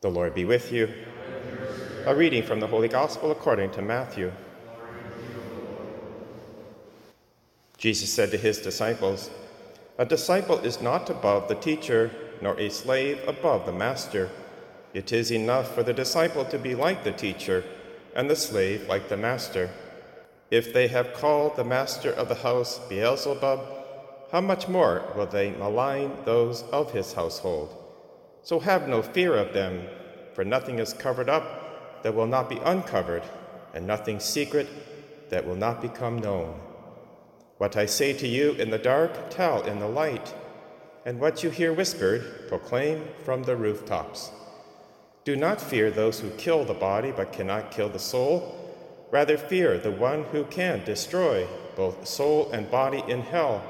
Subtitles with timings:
[0.00, 0.88] The Lord be with you.
[2.06, 4.32] A reading from the Holy Gospel according to Matthew.
[7.76, 9.28] Jesus said to his disciples,
[9.98, 12.10] A disciple is not above the teacher,
[12.40, 14.30] nor a slave above the master.
[14.94, 17.62] It is enough for the disciple to be like the teacher,
[18.16, 19.68] and the slave like the master.
[20.50, 23.60] If they have called the master of the house Beelzebub,
[24.32, 27.79] how much more will they malign those of his household?
[28.42, 29.86] So have no fear of them,
[30.34, 33.22] for nothing is covered up that will not be uncovered,
[33.74, 34.68] and nothing secret
[35.28, 36.58] that will not become known.
[37.58, 40.34] What I say to you in the dark, tell in the light,
[41.04, 44.30] and what you hear whispered, proclaim from the rooftops.
[45.24, 48.56] Do not fear those who kill the body but cannot kill the soul.
[49.10, 53.62] Rather, fear the one who can destroy both soul and body in hell.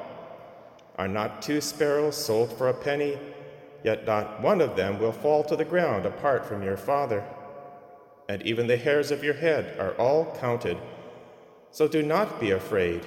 [0.97, 3.19] Are not two sparrows sold for a penny?
[3.83, 7.25] Yet not one of them will fall to the ground apart from your Father.
[8.29, 10.78] And even the hairs of your head are all counted.
[11.70, 13.05] So do not be afraid.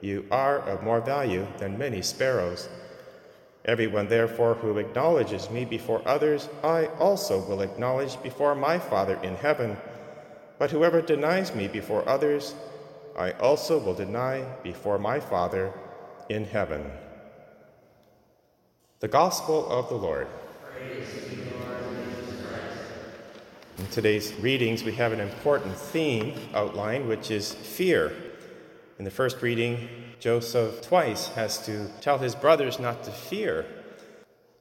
[0.00, 2.68] You are of more value than many sparrows.
[3.64, 9.36] Everyone, therefore, who acknowledges me before others, I also will acknowledge before my Father in
[9.36, 9.76] heaven.
[10.58, 12.54] But whoever denies me before others,
[13.16, 15.72] I also will deny before my Father
[16.28, 16.90] in heaven.
[19.02, 20.28] The Gospel of the Lord.
[23.76, 28.12] In today's readings, we have an important theme outlined, which is fear.
[29.00, 29.88] In the first reading,
[30.20, 33.66] Joseph twice has to tell his brothers not to fear.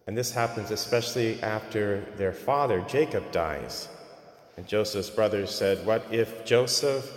[0.07, 3.89] And this happens especially after their father, Jacob, dies.
[4.57, 7.07] And Joseph's brothers said, What if Joseph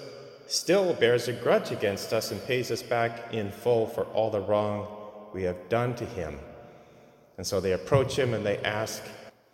[0.47, 4.43] still bears a grudge against us and pays us back in full for all the
[4.43, 4.87] wrong
[5.33, 6.39] we have done to him?
[7.37, 9.03] And so they approach him and they ask,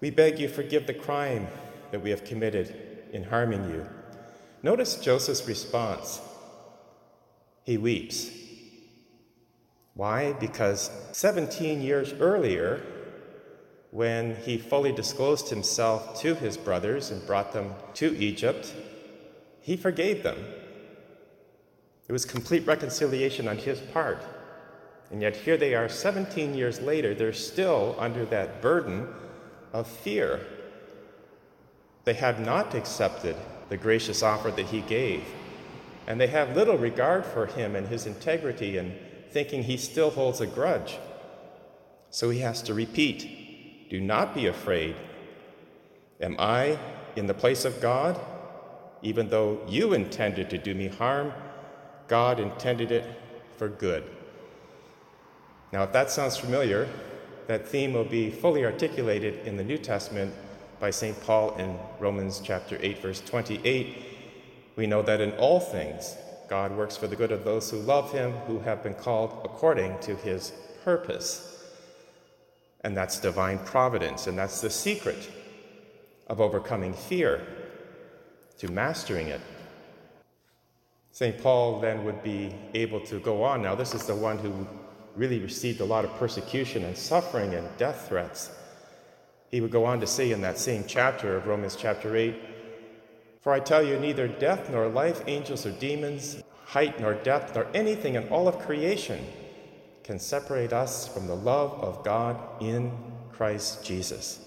[0.01, 1.49] We beg you, forgive the crime
[1.91, 2.75] that we have committed
[3.13, 3.87] in harming you.
[4.63, 6.21] Notice Joseph's response.
[7.65, 8.31] He weeps.
[9.95, 10.33] Why?
[10.35, 12.83] Because 17 years earlier,
[13.91, 18.73] when he fully disclosed himself to his brothers and brought them to Egypt,
[19.61, 20.39] he forgave them.
[22.09, 24.23] It was complete reconciliation on his part.
[25.11, 29.09] And yet, here they are 17 years later, they're still under that burden
[29.73, 30.41] of fear.
[32.05, 33.37] They have not accepted
[33.69, 35.25] the gracious offer that he gave,
[36.07, 38.95] and they have little regard for him and his integrity and
[39.31, 40.99] thinking he still holds a grudge.
[42.11, 44.97] So he has to repeat Do not be afraid.
[46.21, 46.79] Am I
[47.17, 48.21] in the place of God?
[49.03, 51.33] Even though you intended to do me harm,
[52.07, 53.05] God intended it
[53.57, 54.05] for good.
[55.73, 56.89] Now, if that sounds familiar,
[57.47, 60.35] that theme will be fully articulated in the New Testament
[60.81, 61.21] by St.
[61.23, 63.99] Paul in Romans chapter 8, verse 28.
[64.77, 66.17] We know that in all things,
[66.49, 69.99] God works for the good of those who love him, who have been called according
[70.01, 71.65] to his purpose.
[72.83, 75.31] And that's divine providence, and that's the secret
[76.27, 77.47] of overcoming fear,
[78.59, 79.41] to mastering it.
[81.13, 81.41] St.
[81.43, 83.63] Paul then would be able to go on.
[83.63, 84.67] Now, this is the one who
[85.17, 88.51] really received a lot of persecution and suffering and death threats.
[89.51, 92.35] He would go on to say in that same chapter of Romans chapter 8
[93.43, 97.67] For I tell you, neither death nor life, angels or demons, height nor depth, nor
[97.75, 99.25] anything in all of creation
[100.05, 102.93] can separate us from the love of God in
[103.33, 104.41] Christ Jesus.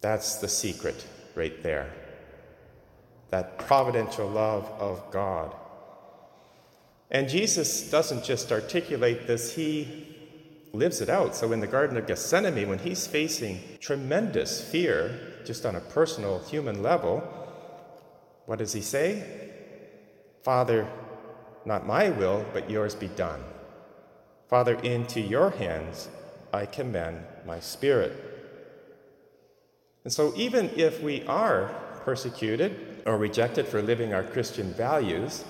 [0.00, 1.90] That's the secret right there.
[3.30, 5.54] That providential love of God.
[7.10, 10.06] And Jesus doesn't just articulate this, he
[10.72, 11.34] lives it out.
[11.34, 16.40] So in the Garden of Gethsemane, when he's facing tremendous fear, just on a personal
[16.40, 17.20] human level,
[18.44, 19.50] what does he say?
[20.42, 20.88] Father,
[21.64, 23.42] not my will, but yours be done.
[24.48, 26.08] Father, into your hands
[26.52, 28.12] I commend my spirit.
[30.04, 31.70] And so, even if we are
[32.04, 35.44] persecuted or rejected for living our Christian values,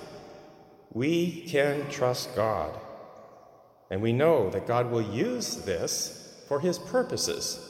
[0.92, 2.72] we can trust God.
[3.90, 7.64] And we know that God will use this for his purposes.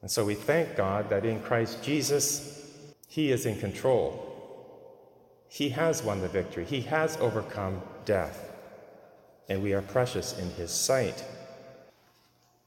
[0.00, 4.28] And so we thank God that in Christ Jesus, he is in control.
[5.48, 8.50] He has won the victory, he has overcome death,
[9.50, 11.22] and we are precious in his sight.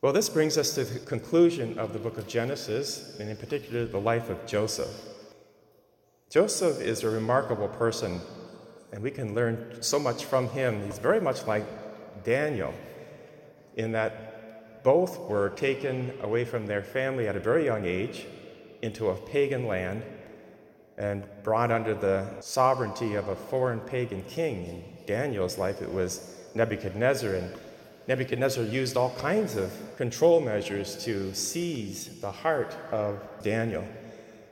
[0.01, 3.85] Well, this brings us to the conclusion of the book of Genesis, and in particular,
[3.85, 4.91] the life of Joseph.
[6.29, 8.21] Joseph is a remarkable person
[8.95, 10.81] and we can learn so much from him.
[10.86, 11.65] He's very much like
[12.24, 12.74] Daniel
[13.75, 18.25] in that both were taken away from their family at a very young age
[18.81, 20.01] into a pagan land
[20.97, 24.65] and brought under the sovereignty of a foreign pagan king.
[24.65, 27.53] In Daniel's life, it was Nebuchadnezzar, and
[28.07, 33.86] Nebuchadnezzar used all kinds of control measures to seize the heart of Daniel,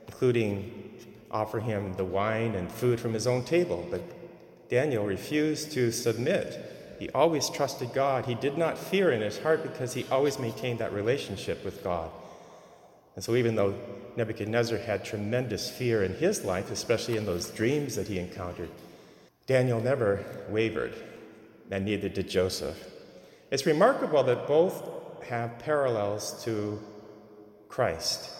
[0.06, 0.90] including
[1.30, 3.86] offer him the wine and food from his own table.
[3.90, 4.02] But
[4.68, 6.96] Daniel refused to submit.
[6.98, 8.26] He always trusted God.
[8.26, 12.10] He did not fear in his heart because he always maintained that relationship with God.
[13.14, 13.74] And so, even though
[14.16, 18.70] Nebuchadnezzar had tremendous fear in his life, especially in those dreams that he encountered,
[19.46, 20.94] Daniel never wavered,
[21.70, 22.90] and neither did Joseph.
[23.50, 24.82] It's remarkable that both
[25.24, 26.80] have parallels to
[27.68, 28.30] Christ.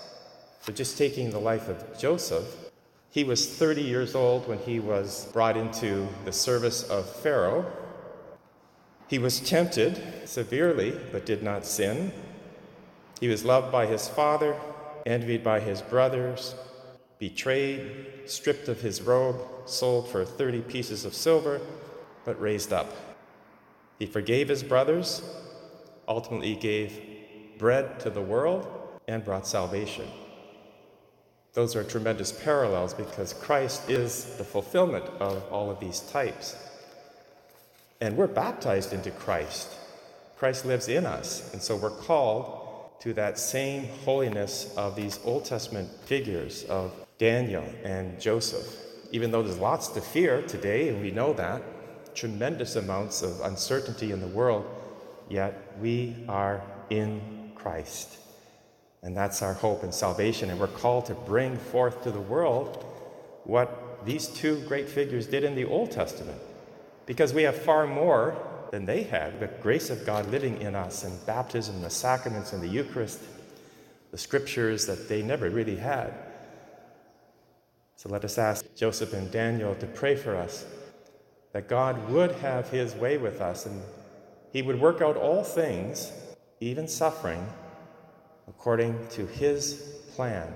[0.62, 2.63] So, just taking the life of Joseph,
[3.14, 7.64] he was 30 years old when he was brought into the service of Pharaoh.
[9.06, 12.12] He was tempted severely, but did not sin.
[13.20, 14.56] He was loved by his father,
[15.06, 16.56] envied by his brothers,
[17.20, 21.60] betrayed, stripped of his robe, sold for 30 pieces of silver,
[22.24, 22.90] but raised up.
[24.00, 25.22] He forgave his brothers,
[26.08, 27.00] ultimately gave
[27.58, 28.66] bread to the world,
[29.06, 30.08] and brought salvation.
[31.54, 36.56] Those are tremendous parallels because Christ is the fulfillment of all of these types.
[38.00, 39.70] And we're baptized into Christ.
[40.36, 45.44] Christ lives in us, and so we're called to that same holiness of these Old
[45.44, 48.66] Testament figures of Daniel and Joseph.
[49.12, 51.62] Even though there's lots to fear today, and we know that,
[52.16, 54.66] tremendous amounts of uncertainty in the world,
[55.28, 58.18] yet we are in Christ.
[59.04, 60.50] And that's our hope and salvation.
[60.50, 62.82] And we're called to bring forth to the world
[63.44, 66.40] what these two great figures did in the Old Testament.
[67.04, 68.34] Because we have far more
[68.70, 72.62] than they had the grace of God living in us, and baptism, the sacraments, and
[72.62, 73.20] the Eucharist,
[74.10, 76.12] the scriptures that they never really had.
[77.96, 80.64] So let us ask Joseph and Daniel to pray for us
[81.52, 83.82] that God would have his way with us and
[84.52, 86.10] he would work out all things,
[86.60, 87.46] even suffering,
[88.48, 89.74] according to his
[90.14, 90.52] plan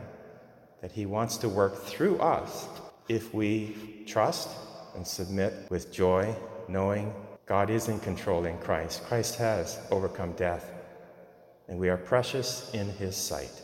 [0.81, 2.69] that he wants to work through us
[3.09, 4.49] if we trust
[4.95, 6.35] and submit with joy,
[6.69, 7.13] knowing
[7.47, 9.03] God is in control in Christ.
[9.05, 10.71] Christ has overcome death,
[11.69, 13.63] and we are precious in his sight.